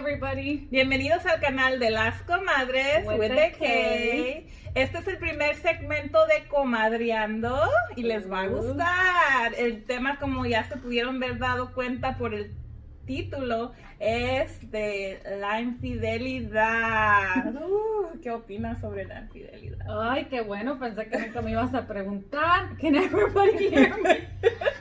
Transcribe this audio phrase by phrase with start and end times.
[0.00, 0.66] everybody.
[0.70, 3.58] Bienvenidos al canal de las comadres With with the K.
[3.58, 4.46] K.
[4.74, 9.52] Este es el primer segmento de Comadreando y les va a gustar.
[9.58, 12.50] El tema, como ya se pudieron ver dado cuenta por el
[13.04, 17.54] título, es de la infidelidad.
[17.60, 20.10] Uh, ¿Qué opinas sobre la infidelidad?
[20.10, 22.76] Ay, qué bueno, pensé que nunca me ibas a preguntar.
[22.80, 24.28] Can everybody hear me?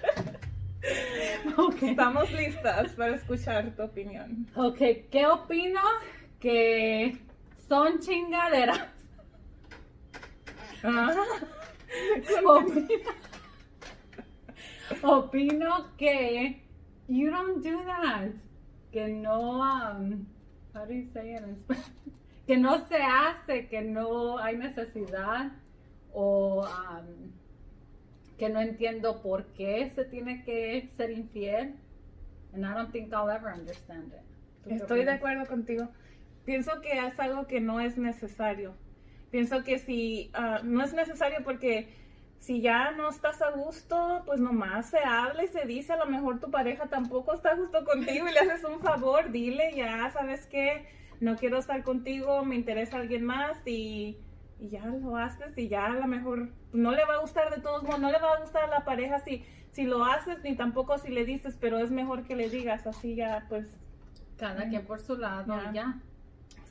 [1.82, 4.48] Estamos listas para escuchar tu opinión.
[4.56, 4.78] Ok,
[5.12, 5.82] ¿qué opino?
[6.40, 7.18] Que
[7.68, 8.88] son chingaderas.
[10.84, 11.14] Ah.
[12.46, 13.10] Opino,
[15.02, 16.62] opino que
[17.08, 18.32] you don't do that.
[18.92, 20.26] Que no, um,
[20.74, 21.86] how do you say it in Spanish?
[22.48, 25.52] Que no se hace, que no hay necesidad
[26.14, 27.32] o um,
[28.40, 31.76] que no entiendo por qué se tiene que ser infiel.
[32.54, 34.24] And I don't think I'll ever understand it.
[34.64, 35.90] ¿Tú qué Estoy de acuerdo contigo.
[36.46, 38.74] Pienso que es algo que no es necesario.
[39.30, 41.94] Pienso que si ah, no es necesario porque
[42.40, 46.08] si ya no estás a gusto, pues nomás se habla y se dice, a lo
[46.08, 50.10] mejor tu pareja tampoco está a gusto contigo y le haces un favor, dile ya,
[50.12, 50.88] ¿sabes qué?
[51.20, 54.18] No quiero estar contigo, me interesa alguien más y,
[54.60, 57.62] y ya lo haces y ya a lo mejor no le va a gustar de
[57.62, 60.56] todos modos, no le va a gustar a la pareja si, si lo haces ni
[60.56, 63.68] tampoco si le dices, pero es mejor que le digas, así ya pues
[64.38, 65.72] Cada quien por su lado, Ya.
[65.74, 65.94] ya.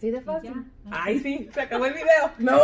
[0.00, 0.53] Sí, de fácil.
[0.84, 0.91] ya.
[0.92, 2.30] Ay, sí, se acabó el video.
[2.39, 2.61] No,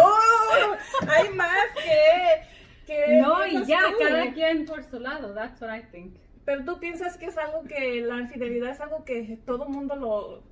[1.08, 2.86] hay más que.
[2.86, 3.98] que No, y ya, tú.
[4.00, 5.34] cada quien por su lado.
[5.34, 6.14] That's what I think.
[6.44, 10.42] Pero tú piensas que es algo que la infidelidad es algo que todo mundo lo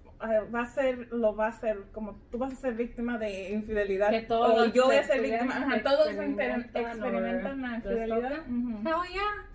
[0.54, 4.10] va a ser, lo va a hacer, como tú vas a ser víctima de infidelidad.
[4.10, 5.56] Que todos o yo voy a ser víctima.
[5.56, 8.30] Ajá, todos experimentan la infidelidad.
[8.30, 8.44] toca.
[8.48, 8.88] Ujú.
[8.88, 9.46] Hell yeah.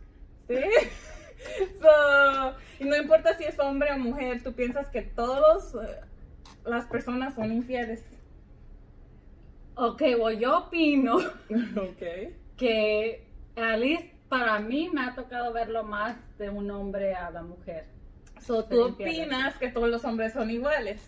[0.47, 0.87] Sí.
[1.79, 6.02] So, y no importa si es hombre o mujer, tú piensas que todos eh,
[6.65, 8.03] las personas son infieles.
[9.75, 11.17] Ok, well, yo opino
[11.77, 12.33] Ok.
[12.58, 13.23] que,
[13.55, 17.86] least para mí, me ha tocado verlo más de un hombre a la mujer.
[18.42, 21.02] So, tú opinas que todos los hombres son iguales.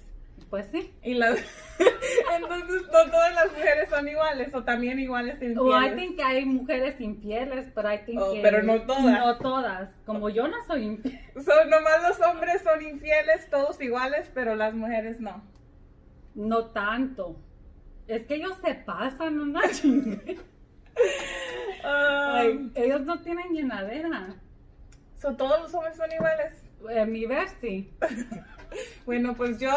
[0.50, 0.92] Pues sí.
[1.04, 1.38] Y las
[2.36, 5.58] entonces no todas las mujeres son iguales o también iguales infieles.
[5.60, 8.42] O I think que hay mujeres infieles, pero I think Oh, que...
[8.42, 9.20] pero no todas.
[9.20, 9.90] No todas.
[10.06, 11.20] Como yo no soy infiel.
[11.36, 15.44] Nomás los hombres son infieles, todos iguales, pero las mujeres no.
[16.34, 17.36] No tanto.
[18.08, 20.42] Es que ellos se pasan una chingada.
[21.84, 24.36] Um, ellos no tienen llenadera.
[25.18, 26.54] so, todos los hombres son iguales.
[26.90, 27.90] En mi ver, sí.
[29.04, 29.72] Bueno, pues yo,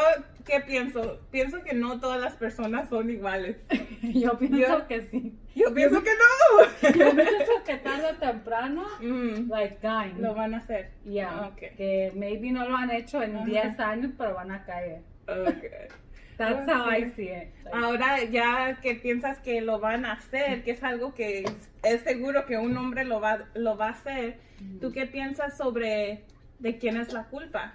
[0.44, 1.18] ¿qué pienso?
[1.30, 3.56] Pienso que no todas las personas son iguales.
[4.02, 5.32] Yo pienso Yo- que sí.
[5.54, 6.88] Yo pienso que no.
[6.90, 10.20] Yo pienso que tarde o temprano, Mm, like, dying.
[10.20, 10.90] lo van a hacer.
[11.04, 11.74] Yeah, Ok.
[11.78, 13.46] que maybe no lo han hecho en Ajá.
[13.46, 15.00] 10 años, pero van a caer.
[15.26, 15.88] Okay.
[16.36, 17.48] That's how I see it.
[17.64, 21.44] Like, Ahora ya que piensas que lo van a hacer, que es algo que
[21.82, 24.36] es seguro que un hombre lo va, lo va a hacer,
[24.82, 26.24] ¿tú qué piensas sobre
[26.62, 27.74] de quién es la culpa?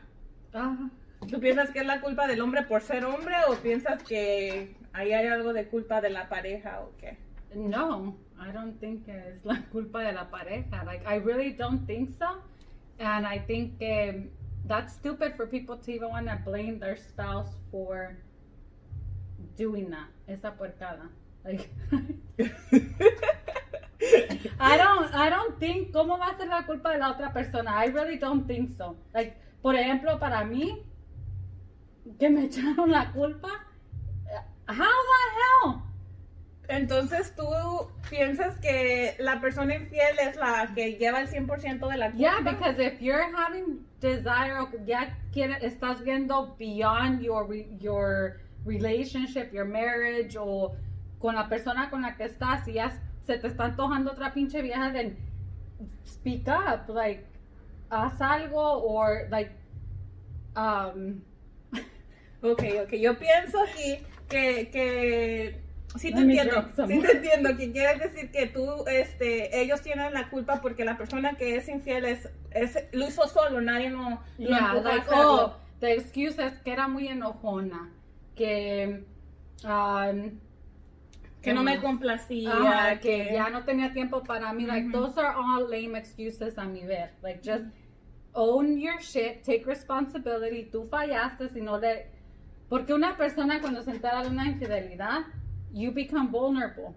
[0.53, 0.89] ah,
[1.29, 5.11] ¿Tú piensas que es la culpa del hombre por ser hombre o piensas que ahí
[5.13, 7.17] hay algo de culpa de la pareja o qué?
[7.55, 10.83] no, I don't think es la culpa de la pareja.
[10.85, 12.41] Like, I really don't think so.
[12.99, 14.29] And I think um,
[14.65, 18.17] that's stupid for people to even want to blame their spouse for
[19.55, 20.07] doing that.
[20.27, 21.09] Esa puercada.
[21.43, 21.69] Like,
[24.59, 27.71] I don't, I don't think, ¿cómo va a ser la culpa de la otra persona?
[27.71, 28.95] I really don't think so.
[29.13, 30.83] Like, por ejemplo, para mí,
[32.19, 33.49] que me echaron la culpa,
[34.67, 35.81] how the hell?
[36.69, 37.47] Entonces tú
[38.09, 42.17] piensas que la persona infiel es la que lleva el 100% de la culpa.
[42.17, 45.15] Yeah, because if you're having desire, ya
[45.61, 47.47] estás viendo beyond your,
[47.79, 50.75] your relationship, your marriage, o
[51.19, 52.91] con la persona con la que estás, y ya
[53.27, 55.17] se te está antojando otra pinche vieja, then
[56.05, 57.25] speak up, like,
[57.91, 59.51] haz algo, or like,
[60.55, 61.21] um,
[62.41, 62.93] Ok, ok.
[62.93, 65.61] Yo pienso aquí que, que
[65.97, 66.65] sí te entiendo.
[66.87, 67.57] Sí te entiendo.
[67.57, 71.67] Que quieres decir que tú, este, ellos tienen la culpa porque la persona que es
[71.67, 76.53] infiel es, es lo hizo solo, nadie no lo Yeah, like, oh, the excuse es
[76.59, 77.91] que era muy enojona,
[78.35, 79.03] que,
[79.63, 80.39] um,
[81.47, 84.65] que no me complacía, que, que ya no tenía tiempo para mí.
[84.65, 87.11] Like, those are all lame excuses a mi ver.
[87.21, 87.65] Like, just
[88.33, 90.69] own your shit, take responsibility.
[90.71, 92.11] Tú fallaste si no le...
[92.69, 95.21] Porque una persona cuando se entera de una infidelidad,
[95.73, 96.93] you become vulnerable.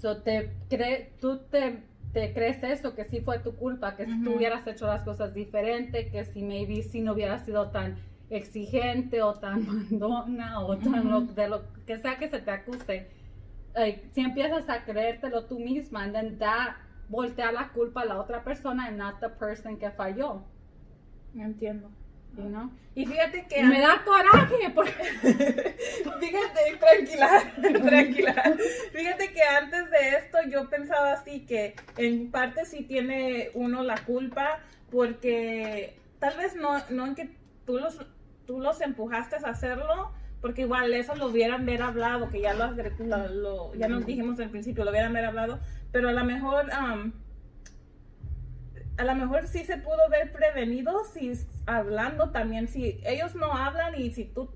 [0.00, 4.22] So, te cre tú te, te crees eso, que sí fue tu culpa, que si
[4.22, 7.96] tú hubieras hecho las cosas diferente, que si maybe si no hubieras sido tan
[8.30, 13.08] exigente o tan mandona o tan lo, de lo que sea que se te acuse,
[13.76, 16.76] like, si empiezas a creértelo tú misma, and then that
[17.08, 20.42] voltea la culpa a la otra persona and not the person que falló.
[21.36, 21.90] Entiendo.
[22.36, 22.70] You know?
[22.94, 23.60] Y fíjate que...
[23.60, 24.92] Y me da coraje porque
[26.20, 27.52] Fíjate, tranquila,
[27.82, 28.56] tranquila.
[28.92, 33.96] Fíjate que antes de esto yo pensaba así que en parte sí tiene uno la
[34.04, 37.30] culpa porque tal vez no, no en que
[37.64, 37.98] tú los,
[38.46, 40.12] tú los empujaste a hacerlo,
[40.46, 42.72] porque igual eso lo hubieran ver hablado, que ya lo,
[43.28, 45.58] lo- ya nos dijimos al principio, lo hubieran ver hablado,
[45.90, 46.66] pero a lo mejor...
[46.66, 47.12] um,
[48.98, 51.32] a lo mejor sí se pudo ver prevenido si
[51.66, 54.48] hablando también, si ellos no hablan y si tú,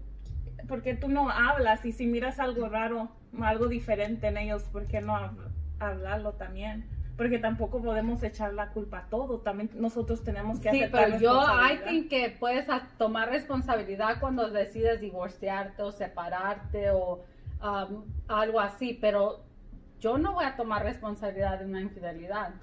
[0.68, 3.10] porque tú no hablas y si miras algo raro,
[3.42, 5.50] algo diferente en ellos, ¿por qué no hab-
[5.80, 6.86] hablarlo también?
[7.20, 11.18] Porque tampoco podemos echar la culpa a todo, también nosotros tenemos que Sí, aceptar pero
[11.18, 17.22] yo, I think que puedes tomar responsabilidad cuando decides divorciarte o separarte o
[17.62, 19.40] um, algo así, pero
[20.00, 22.54] yo no voy a tomar responsabilidad de una infidelidad.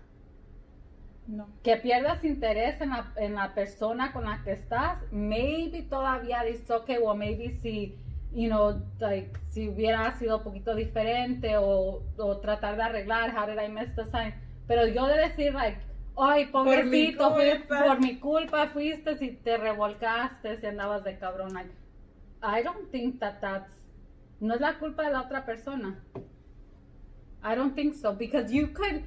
[1.28, 1.50] No.
[1.62, 6.72] Que pierdas interés en la, en la persona con la que estás, maybe todavía dices,
[6.72, 7.96] ok, o maybe si,
[8.34, 13.46] you know, like, si hubiera sido un poquito diferente o, o tratar de arreglar, how
[13.46, 14.34] did I mess this up?
[14.68, 15.80] Pero yo de decir, like,
[16.18, 17.86] ay, mi pobrecito, fue culpa.
[17.86, 21.54] por mi culpa fuiste y te revolcaste, si andabas de cabrón.
[21.54, 21.72] Like,
[22.42, 23.72] I don't think that that's,
[24.40, 25.96] no es la culpa de la otra persona.
[27.44, 29.04] I don't think so, because you could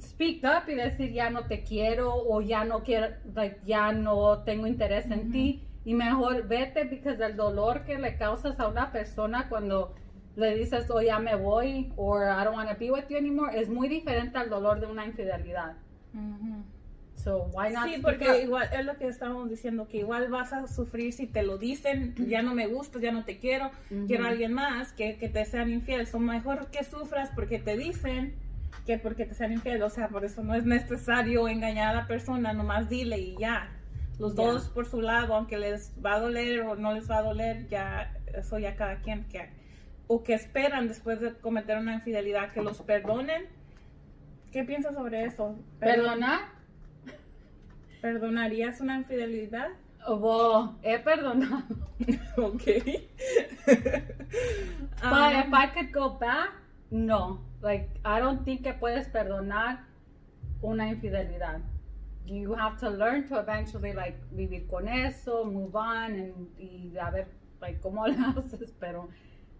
[0.00, 4.38] speak up y decir ya no te quiero o ya no quiero, like, ya no
[4.44, 8.92] tengo interés en ti y mejor vete because el dolor que le causas a una
[8.92, 9.94] persona cuando
[10.38, 13.58] le dices oh ya me voy or I don't want to be with you anymore
[13.58, 15.74] es muy diferente al dolor de una infidelidad.
[16.14, 16.62] Ujú.
[17.16, 18.36] So why not Sí, porque up?
[18.44, 22.14] igual es lo que estábamos diciendo, que igual vas a sufrir si te lo dicen,
[22.28, 23.72] ya no me gustas, ya no te quiero,
[24.06, 26.06] quiero a alguien más, que, que te sean infiel.
[26.06, 28.34] Son mejor que sufras porque te dicen
[28.86, 29.82] que porque te sean infiel.
[29.82, 33.68] O sea, por eso no es necesario engañar a la persona, nomás dile y ya.
[34.20, 34.44] Los Ya.
[34.44, 37.66] dos por su lado, aunque les va a doler o no les va a doler,
[37.68, 39.48] ya eso ya cada quien que
[40.08, 43.46] o que esperan después de cometer una infidelidad que los perdonen.
[44.50, 45.56] ¿Qué piensas sobre eso?
[45.78, 46.40] ¿Perdonar?
[48.00, 49.68] ¿Perdonarías una infidelidad?
[50.06, 51.62] Oh, he perdonado.
[52.38, 52.62] ok.
[53.66, 56.52] But Ah, if I could go back,
[56.90, 57.40] no.
[57.60, 59.84] Like, I don't think que puedes perdonar
[60.62, 61.60] una infidelidad.
[62.24, 67.10] You have to learn to eventually, like, vivir con eso, move on, and, y a
[67.10, 67.26] ver,
[67.60, 69.08] like, cómo lo haces, pero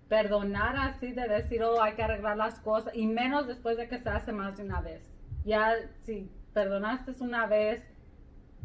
[0.08, 3.99] perdonar así de decir, oh, hay que arreglar las cosas, y menos después de que
[3.99, 5.02] se hace más de una vez.
[5.44, 5.75] Ya,
[6.05, 7.82] si perdonaste una vez,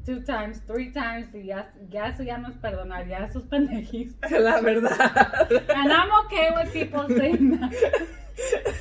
[0.06, 3.46] two times, three times, y ya, ya eso ya no es perdonar, ya eso es
[3.50, 4.18] pendejismo.
[4.30, 5.52] la verdad.
[5.76, 7.72] And I'm okay with people saying that.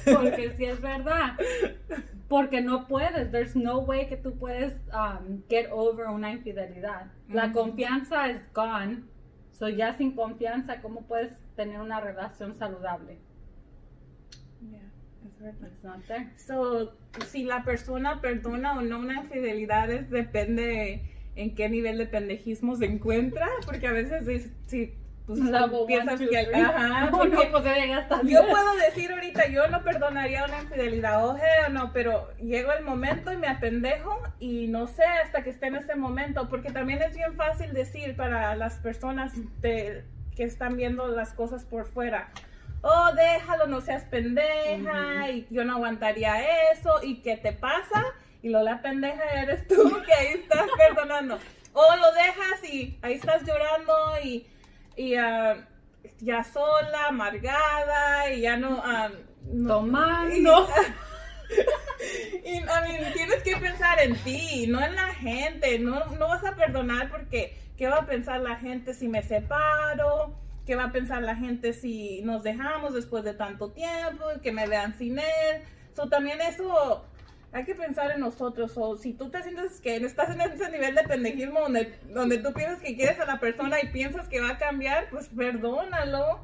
[0.05, 1.37] Porque si es verdad.
[2.29, 3.31] Porque no puedes.
[3.31, 7.11] There's no way que tú puedes um, get over una infidelidad.
[7.29, 9.05] La confianza is gone.
[9.53, 13.19] So ya sin confianza, ¿cómo puedes tener una relación saludable?
[14.61, 14.91] Yeah,
[15.27, 15.69] es verdad.
[15.69, 16.31] It's not there.
[16.37, 16.93] So,
[17.27, 21.03] si la persona perdona o no una infidelidad es, depende
[21.35, 24.95] en qué nivel de pendejismo se encuentra, porque a veces es, si
[25.27, 27.67] pues, Level piensas one, two, que, ajá, porque no, pues
[27.97, 32.75] hasta yo puedo decir ahorita, yo no perdonaría una infidelidad, oje o no, pero llega
[32.77, 36.71] el momento y me apendejo y no sé hasta que esté en ese momento, porque
[36.71, 40.05] también es bien fácil decir para las personas de-
[40.37, 42.31] que están viendo las cosas por fuera.
[42.83, 48.05] Oh, déjalo, no seas pendeja, y yo no aguantaría eso, y ¿qué te pasa?
[48.43, 51.39] Y lo la pendeja eres tú, que ahí estás perdonando.
[51.75, 54.47] O lo dejas y ahí estás llorando y,
[54.97, 55.67] y ah,
[56.19, 58.83] ya sola, amargada, y ya no...
[58.85, 59.11] ah,
[59.45, 60.69] no- Tomando.
[62.45, 65.79] y, I mean, tienes que pensar en ti, no en la gente.
[65.79, 70.33] No, no vas a perdonar porque ¿qué va a pensar la gente si me separo?
[70.65, 74.25] ¿Qué va a pensar la gente si nos dejamos después de tanto tiempo?
[74.41, 75.63] Que me vean sin él.
[75.93, 77.05] So, también eso
[77.51, 78.75] hay que pensar en nosotros.
[78.77, 82.53] O si tú te sientes que estás en ese nivel de pendejismo donde, donde tú
[82.53, 86.39] piensas que quieres a la persona y piensas que va a cambiar, pues perdónalo.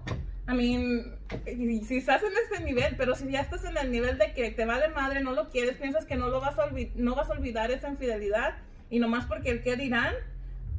[0.49, 4.33] I mean, si estás en ese nivel, pero si ya estás en el nivel de
[4.33, 7.30] que te vale madre, no lo quieres, piensas que no lo vas a no vas
[7.30, 8.57] a olvidar esa infidelidad
[8.90, 10.16] y nomás porque el que dirán,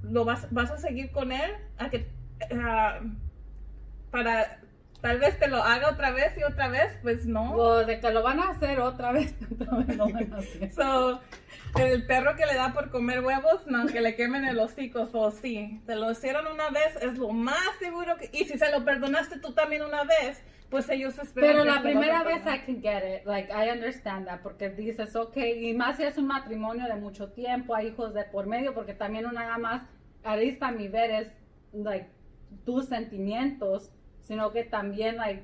[0.03, 2.07] lo vas, vas a seguir con él a que,
[2.53, 2.99] ah,
[4.11, 4.58] para
[5.01, 7.53] tal vez te lo haga otra vez y otra vez, pues no.
[7.53, 9.35] O de que lo van a hacer otra vez,
[9.97, 10.71] lo van a hacer.
[10.71, 11.21] So,
[11.79, 15.31] el perro que le da por comer huevos, no, que le quemen el hocico, o
[15.31, 18.83] sí, te lo hicieron una vez, es lo más seguro que, y si se lo
[18.83, 21.51] perdonaste tú también una vez, pues ellos esperan.
[21.51, 22.41] Pero la primera vez.
[22.45, 26.17] I can get it, like I understand that, porque dices, ok, y más si es
[26.17, 29.83] un matrimonio de mucho tiempo, hay hijos de por medio, porque también nada más,
[30.23, 31.27] a mi ver es,
[31.73, 32.09] like,
[32.65, 33.91] tus sentimientos,
[34.29, 35.43] sino que también, like,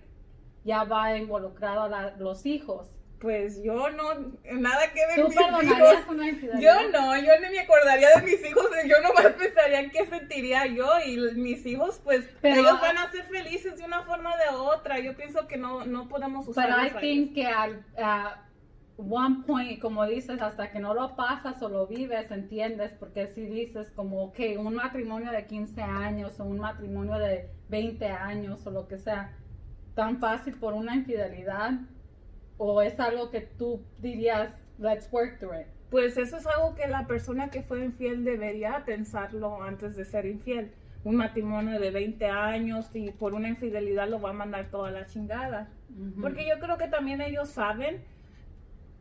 [0.63, 2.87] ya va involucrado a la- los hijos.
[3.19, 4.13] Pues yo no,
[4.53, 5.63] nada que ver ¿Tú mis hijos.
[6.09, 6.59] una?
[6.61, 10.65] Yo no, yo ni me acordaría de mis hijos, yo nomás pensaría en qué sentiría
[10.67, 14.37] yo y mis hijos, pues Pero- ellos van a ser felices de una forma o
[14.37, 14.99] de otra.
[14.99, 18.41] Yo pienso que no, no podemos usar Pero I think que al a
[18.97, 23.41] one point, como dices, hasta que no lo pasas o lo vives, entiendes, porque si
[23.45, 28.71] dices como, ok, un matrimonio de 15 años o un matrimonio de 20 años o
[28.71, 29.33] lo que sea,
[29.95, 31.71] tan fácil por una infidelidad,
[32.57, 35.67] o es algo que tú dirías, let's work through it.
[35.89, 40.25] Pues eso es algo que la persona que fue infiel debería pensarlo antes de ser
[40.25, 40.71] infiel.
[41.03, 45.05] Un matrimonio de 20 años y por una infidelidad lo va a mandar toda la
[45.05, 45.69] chingada.
[45.91, 46.21] Ujú.
[46.21, 48.03] Porque yo creo que también ellos saben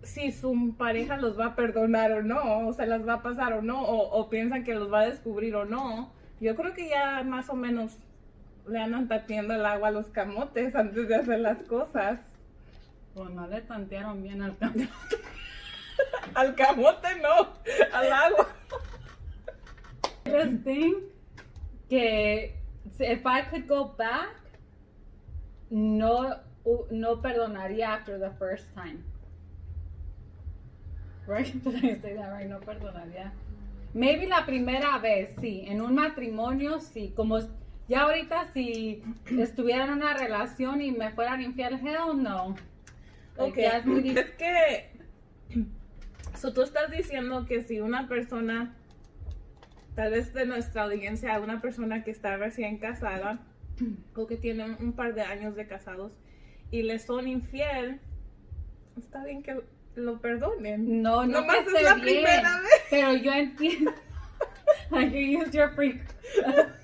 [0.05, 3.53] si su pareja los va a perdonar o no, o se las va a pasar
[3.55, 6.13] o no, o, o piensan que los va a descubrir o no.
[6.41, 7.99] Yo creo que ya más o menos
[8.67, 12.21] le andan tapiendo el agua a los camotes antes de hacer las cosas.
[13.15, 14.89] Pues no le tantearon bien al cambio.
[16.35, 17.53] Al camote no,
[17.93, 18.49] al agua.
[20.25, 21.03] interesting
[21.89, 22.57] que
[22.99, 24.35] if I could go back,
[25.71, 26.41] no,
[26.91, 29.05] no perdonaría after the first time.
[31.27, 31.65] Right?
[31.65, 32.49] Did I say that right?
[32.49, 33.33] No perdonaría.
[33.95, 35.65] Maybe la primera vez, sí.
[35.67, 37.13] En un matrimonio, sí.
[37.15, 37.39] Como
[37.89, 39.03] ya ahorita, si
[39.39, 42.57] estuviera en una relación y me fueran infiel, hell no.
[43.37, 44.91] Ok, es muy es que
[46.39, 48.75] so, tú estás diciendo que si una persona,
[49.95, 53.41] tal vez de nuestra audiencia, una persona que está recién casada
[54.15, 56.13] o que tiene un, un par de años de casados
[56.71, 58.01] y le son infiel,
[58.97, 59.63] está bien que
[59.97, 61.03] lo perdonen.
[61.03, 62.85] No, no Nomás es la bien, primera vez.
[62.91, 63.93] Pero yo entiendo.
[64.91, 66.01] like you use your free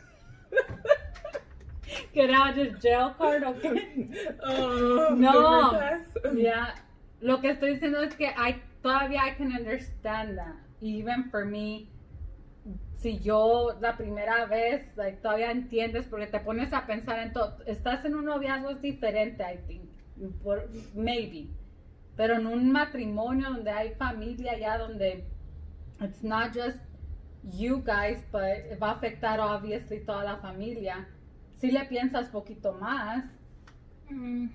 [2.15, 4.09] get out of jail card, okay?
[4.45, 5.79] Oh, No.
[7.21, 10.55] Lo que estoy diciendo es que I todavía I can understand that.
[10.81, 11.91] Even for me,
[12.95, 17.59] si yo la primera vez, like, todavía entiendes porque te pones a pensar en todo.
[17.67, 19.91] Estás en un noviazgo es diferente, I think.
[20.43, 21.49] Por, maybe.
[22.17, 25.25] Pero en un matrimonio donde hay familia ya, donde
[26.01, 26.79] it's not just
[27.43, 31.07] you guys, but va a afectar obviously toda la familia.
[31.61, 33.25] Si le piensas poquito más.
[34.11, 34.49] Mm.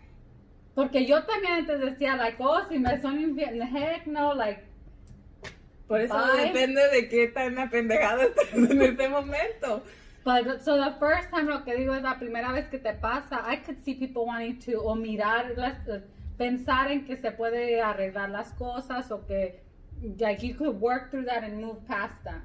[0.75, 4.61] Porque yo también antes decía, like, oh, si me son infiel, heck no, like,
[5.87, 6.47] Por eso Bye.
[6.47, 9.83] depende de qué tan apendejado estás en ese momento.
[10.23, 13.43] But so the first time lo que digo es la primera vez que te pasa,
[13.45, 15.77] I could see people wanting to o mirar las,
[16.37, 19.63] pensar en que se puede arreglar las cosas o que
[20.19, 22.41] like you could work through that and move past that.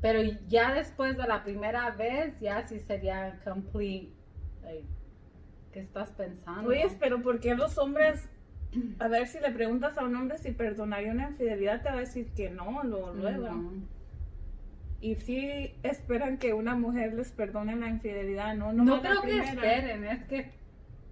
[0.00, 4.12] Pero ya después de la primera vez ya sí sería complete
[4.62, 4.86] like,
[5.72, 6.68] ¿qué estás pensando?
[6.68, 8.28] Oye, pero ¿por qué los hombres,
[8.98, 12.00] a ver si le preguntas a un hombre si perdonaría una infidelidad, te va a
[12.00, 13.48] decir que no, luego, luego.
[13.48, 13.72] No.
[15.00, 19.38] Y si esperan que una mujer les perdone la infidelidad, no, no, No creo que
[19.38, 20.50] esperen, es que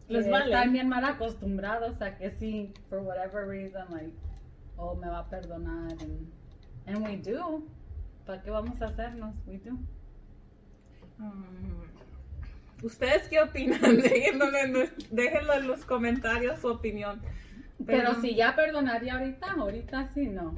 [0.08, 0.44] Les que vale.
[0.46, 4.12] están bien mal acostumbrados a que sí, for whatever reason, like,
[4.76, 5.92] oh, me va a perdonar.
[5.92, 6.28] And,
[6.86, 7.64] and we do.
[8.26, 9.34] ¿Para qué vamos a hacernos?
[9.46, 9.72] We do.
[11.18, 11.84] Mm.
[12.82, 13.80] ¿Ustedes qué opinan?
[14.02, 17.20] Déjenlo en, los- déjenlo en los comentarios su opinión.
[17.86, 20.54] Pero, si ya perdonaría ahorita, ahorita sí no.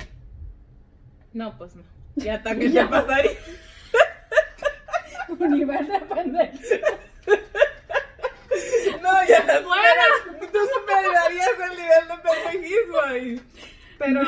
[1.32, 1.82] No, pues no.
[2.16, 3.30] Ya también ya pasaría.
[5.28, 6.58] Un nivel de pendejo.
[9.28, 9.62] Ya Fuera.
[10.24, 13.40] supera- Tú superarías el nivel de pendejismo ahí.
[13.98, 14.20] Pero.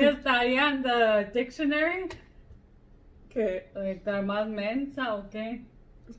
[0.00, 2.08] Yo estaría en the dictionary.
[3.28, 5.62] que ¿Estar más mensa o qué?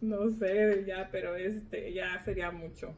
[0.01, 2.93] no sé, ya, pero este, ya sería mucho.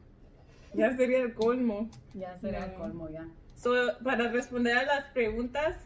[0.74, 1.88] Ya sería el colmo.
[2.12, 3.26] Ya sería el colmo ya.
[3.56, 3.72] So,
[4.04, 5.76] para responder a las preguntas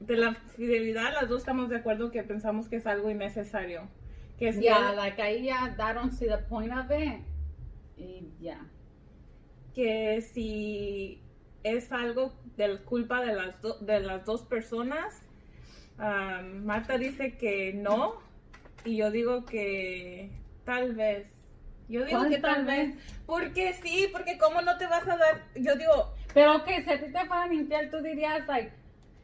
[0.00, 3.88] de la fidelidad, las dos estamos de acuerdo que pensamos que es algo innecesario.
[4.38, 7.20] Que él- like ahí ya, I don't see the point of it.
[7.96, 8.58] Y ya.
[9.74, 11.22] que si
[11.62, 15.22] es algo de culpa de las, do- de las dos personas,
[15.98, 18.20] am, Marta dice que no,
[18.84, 20.30] Y yo digo que
[20.64, 21.28] tal vez.
[21.88, 22.96] Yo digo que tal vez.
[23.26, 25.44] Porque sí, porque cómo no te vas a dar.
[25.54, 26.12] Yo digo.
[26.34, 28.72] Pero que si a ti te fueran infiel, tú dirías, like,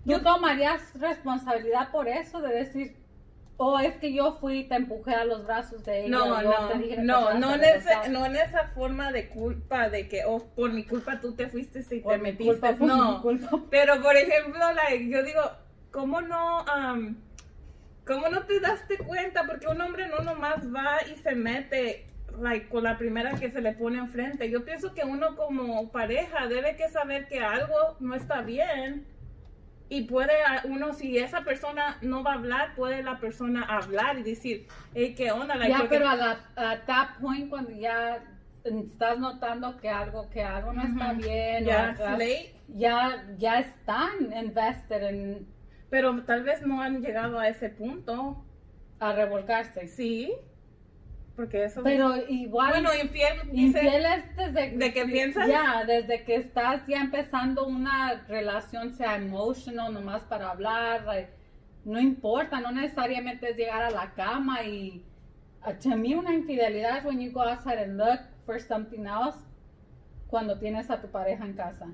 [0.06, 2.40] ¿tú tomarías responsabilidad por eso?
[2.40, 2.96] De decir,
[3.60, 6.16] o es que yo fui y te empujé a los brazos de ella.
[6.16, 6.68] No, no,
[7.02, 10.84] no, no en, esa, no en esa forma de culpa de que, oh, por mi
[10.84, 12.76] culpa tú te fuiste y te metiste.
[12.78, 13.20] no,
[13.68, 15.42] pero por ejemplo, like, yo digo,
[15.90, 17.16] ¿cómo no, um,
[18.06, 19.42] cómo no te daste cuenta?
[19.44, 22.06] Porque un hombre no nomás va y se mete
[22.38, 24.48] like, con la primera que se le pone enfrente.
[24.50, 29.04] Yo pienso que uno como pareja debe que saber que algo no está bien
[29.88, 30.32] y puede
[30.64, 35.14] uno, si esa persona no va a hablar, puede la persona hablar y decir, hey,
[35.16, 35.66] ¿qué onda?
[35.66, 38.22] ya, pero a, la, a that point, cuando ya
[38.64, 41.96] estás notando que algo, que algo no está bien, ya,
[42.68, 45.46] ya, ya están invested en...
[45.90, 48.44] Pero tal vez no han llegado a ese punto.
[49.00, 49.86] A revolcarse.
[49.86, 50.34] Sí.
[51.38, 51.84] Porque eso.
[51.84, 52.70] Pero igual.
[52.70, 53.48] Bueno, infiel.
[53.52, 54.76] Infiel es desde.
[54.76, 55.46] ¿De qué piensas?
[55.46, 61.04] Ya, desde que estás ya empezando una relación, sea emotional, nomás para hablar.
[61.84, 65.04] no importa, no necesariamente es llegar a la cama y.
[65.80, 69.38] To me, una infidelidad es when you go outside and look for something else
[70.26, 71.86] cuando tienes a tu pareja en casa.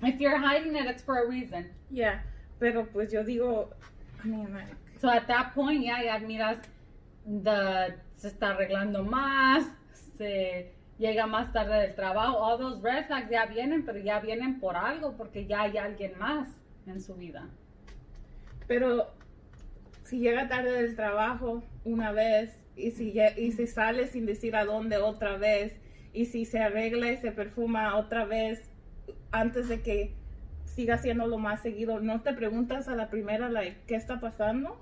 [0.00, 1.66] If you're hiding it, it's for a reason.
[1.90, 2.22] Yeah,
[2.58, 3.68] pero pues yo digo.
[4.24, 4.56] I mean,
[4.98, 6.56] so at that point, ya, ya miras
[7.24, 9.64] se está arreglando más,
[10.16, 14.60] se llega más tarde del trabajo, all those red flags ya vienen, pero ya vienen
[14.60, 16.48] por algo, porque ya hay alguien más
[16.86, 17.48] en su vida.
[18.66, 19.08] Pero
[20.04, 24.64] si llega tarde del trabajo una vez y si, y si sale sin decir a
[24.64, 25.76] dónde otra vez
[26.12, 28.70] y si se arregla y se perfuma otra vez
[29.30, 30.14] antes de que
[30.64, 34.80] siga lo más seguido, ¿no te preguntas a la primera, like, qué está pasando?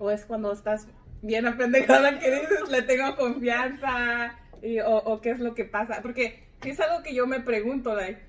[0.00, 0.88] O es cuando estás
[1.22, 6.42] bien apendejada que dices, le tengo confianza, y, o, qué es lo que pasa, porque
[6.64, 8.20] es algo que yo me pregunto, like,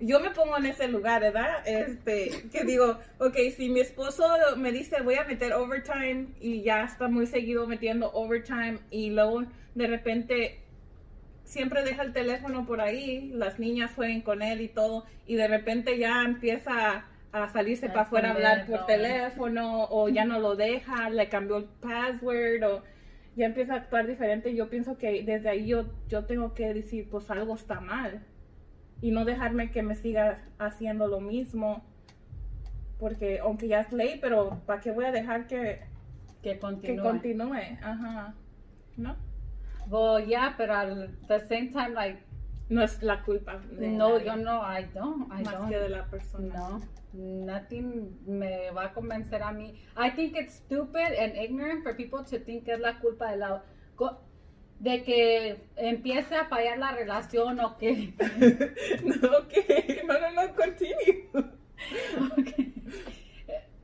[0.00, 1.66] yo me pongo en ese lugar, ¿verdad?
[1.66, 4.24] Este, que digo, ok, si mi esposo
[4.56, 9.44] me dice voy a meter overtime y ya está muy seguido metiendo overtime y luego
[9.74, 10.60] de repente
[11.44, 15.48] siempre deja el teléfono por ahí, las niñas jueguen con él y todo, y de
[15.48, 20.54] repente ya empieza a salirse para afuera a hablar por teléfono o ya no lo
[20.54, 22.82] deja, le cambió el password o
[23.34, 24.54] ya empieza a actuar diferente.
[24.54, 28.22] Yo pienso que desde ahí yo, yo tengo que decir, pues algo está mal
[29.00, 31.84] y no dejarme que me siga haciendo lo mismo
[33.00, 35.80] porque aunque ya es ley, pero ¿para qué voy a dejar que,
[36.40, 36.96] que continúe?
[36.96, 38.34] Que continúe, ajá,
[38.96, 39.16] ¿no?
[39.88, 42.22] Well, yeah, pero al the same time, like,
[42.68, 43.58] no es la culpa.
[43.58, 46.54] De no, yo no, I don't, I Más que de la persona.
[46.54, 49.74] No nothing me va a convencer a mí.
[49.96, 53.36] I think it's stupid and ignorant for people to think que es la culpa de
[53.36, 53.62] la
[54.80, 58.12] de que empiece a fallar la relación o que
[59.04, 59.52] no, ok,
[60.06, 61.28] no, no, no, continue.
[62.38, 62.74] okay.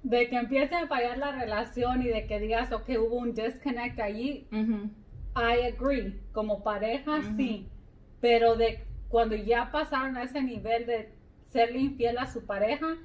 [0.03, 4.01] De que empiece a fallar la relación y de que digas, ok, hubo un disconnect
[4.01, 4.47] allí.
[5.37, 6.19] I agree.
[6.33, 7.69] Como pareja, sí.
[8.21, 11.11] Pero de cuando ya pasaron a ese nivel de
[11.53, 12.97] serle infiel a su pareja,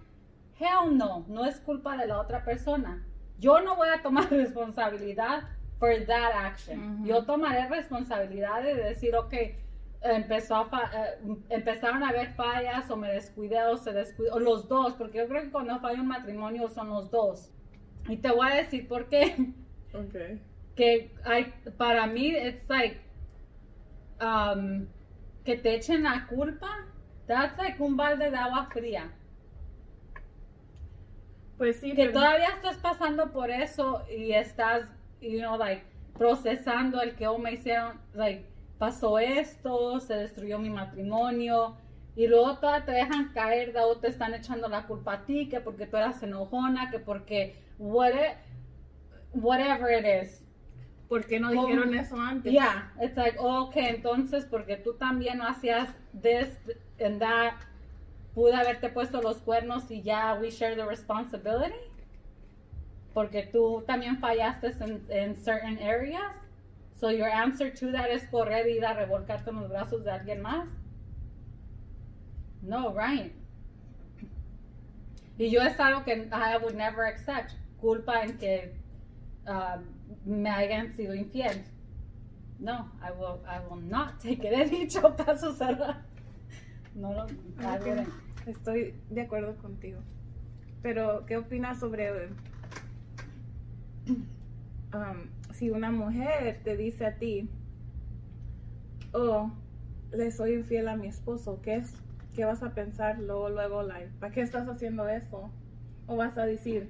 [0.59, 3.05] Hell no, no es culpa de la otra persona.
[3.39, 5.43] Yo no voy a tomar responsabilidad
[5.79, 7.05] for that action.
[7.05, 9.33] Yo tomaré responsabilidad de decir, ok,
[10.01, 14.67] empezó a eh, empezaron a haber fallas o me descuidé o se descuidó, o los
[14.67, 17.51] dos, porque yo creo que cuando falla un matrimonio son los dos.
[18.07, 19.35] Y te voy a decir por qué.
[19.95, 20.41] Okay.
[20.75, 22.99] Que hay, para mí, it's like,
[24.19, 24.87] um,
[25.45, 26.67] que te echen la culpa,
[27.27, 29.09] that's like un balde de agua fría.
[31.57, 31.93] Pues sí.
[31.93, 34.87] Que todavía estás pasando por eso y estás,
[35.21, 35.83] you know, like,
[36.17, 38.45] procesando el que, oh, me hicieron, like,
[38.77, 41.77] pasó esto, se destruyó mi matrimonio.
[42.17, 45.85] Y luego te dejan caer, o te están echando la culpa a ti, que porque
[45.85, 48.37] tú eras enojona, que porque whatever,
[49.33, 50.41] whatever it is.
[51.09, 52.51] ¿Por qué no dijeron eso antes?
[52.51, 55.89] Yeah, it's like, okay, entonces porque tú también no hacías
[56.19, 56.49] this
[56.99, 57.53] and that
[58.35, 61.73] pude haberte puesto los cuernos y ya we share the responsibility.
[63.13, 66.33] Porque tú también fallaste en, en certain areas.
[66.99, 70.11] So your answer to that es correr y ir a revolcarte en los brazos de
[70.11, 70.67] alguien más.
[72.61, 73.33] No, right.
[75.37, 77.53] Y yo es algo que I would never accept.
[77.79, 78.73] Culpa en que
[79.47, 79.79] uh,
[80.25, 81.63] me hayan sido infiel.
[82.59, 84.53] No, I will, I will not take it.
[84.71, 85.95] He dicho caso cerrado.
[86.95, 87.27] No, no,
[87.59, 88.05] I
[88.45, 89.99] Estoy de acuerdo contigo.
[90.81, 92.27] Pero, ¿qué opinas sobre
[94.93, 97.49] um, si una mujer te dice a ti,
[99.13, 99.51] oh,
[100.11, 101.93] le soy infiel a mi esposo, ¿qué es?
[102.35, 105.49] ¿Qué vas a pensar luego, luego, like, ¿para qué estás haciendo eso?
[106.07, 106.89] O vas a decir,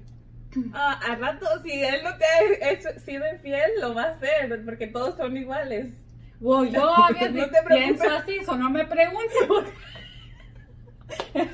[0.74, 4.62] ah, al rato, si él no te ha hecho- sido infiel, lo va a hacer,
[4.64, 5.92] porque todos son iguales.
[6.40, 7.76] Well, yo a veces No te preocupes.
[7.98, 9.72] pienso así, eso no me preguntes.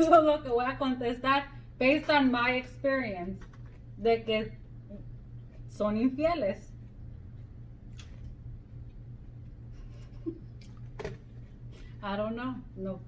[0.01, 1.45] Es lo que voy a contestar
[1.79, 3.41] based on my experience
[3.97, 4.53] de que
[5.69, 6.73] son infieles.
[12.03, 12.55] I don't know.
[12.77, 13.01] No.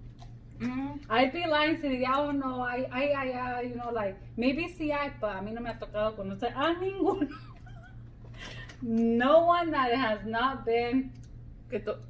[0.60, 4.16] Mm, I'd be lying si diría, oh no, I, I, I, I, you know, like,
[4.36, 7.28] maybe sí hay, pero a mí no me ha tocado conocer a ninguno.
[8.82, 11.10] no one that has not been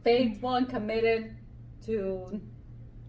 [0.02, 1.34] faithful and committed
[1.86, 2.40] to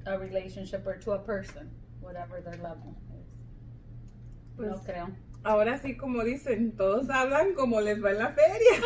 [0.05, 1.69] a relationship or to a person,
[2.01, 3.25] whatever their level is.
[4.55, 5.09] pues, no creo.
[5.43, 8.81] ahora sí, como dicen, todos hablan como les va en la feria.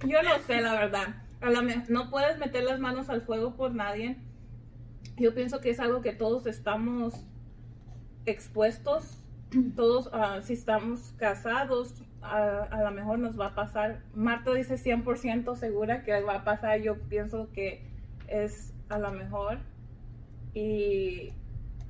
[0.06, 1.14] Yo no sé, la verdad.
[1.40, 4.16] A la no puedes meter las manos al fuego por nadie.
[5.16, 7.26] Yo pienso que es algo que todos estamos
[8.26, 9.18] expuestos.
[9.76, 14.02] Todos, ah, si estamos casados, a a lo mejor nos va a pasar.
[14.14, 16.80] Marta dice 100% segura que va a pasar.
[16.80, 17.86] Yo pienso que
[18.28, 19.58] es a lo mejor.
[20.54, 21.30] Y,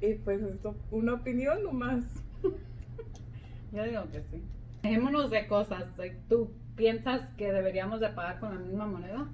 [0.01, 2.05] y pues esto, una opinión nomás.
[3.73, 4.43] Yo digo que sí.
[4.83, 5.85] Dejémonos de cosas.
[6.29, 9.29] ¿Tú piensas que deberíamos de pagar con la misma moneda?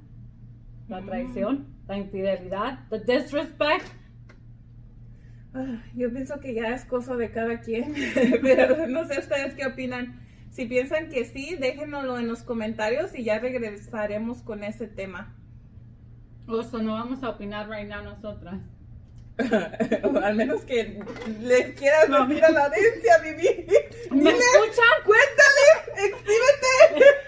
[0.89, 1.07] La Mm.
[1.07, 3.87] traición, la infidelidad, the disrespect.
[5.55, 7.95] Ah, Yo pienso que ya es cosa de cada quien,
[8.43, 10.21] pero no sé ustedes qué opinan.
[10.51, 15.35] Si piensan que sí, déjenoslo en los comentarios y ya regresaremos con ese tema.
[16.47, 18.61] O sea, no vamos a opinar right now nosotras.
[20.05, 21.01] O al menos que
[21.41, 23.67] le quieras decir a la audiencia, Vivi.
[24.11, 24.97] ¿Me Dile, escuchan?
[25.05, 27.05] cuéntale, exhíbete.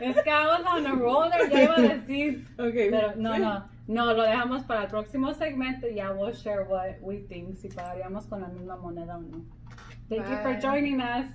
[0.00, 2.46] Es que I was on a roller, ya iba a decir.
[2.58, 2.72] Ok.
[2.72, 6.94] Pero no, no, no, lo dejamos para el próximo segmento y ya we'll share what
[7.00, 9.44] we think, si pagaríamos con la misma moneda o no.
[10.08, 10.60] Thank you for Bye.
[10.60, 11.26] joining us.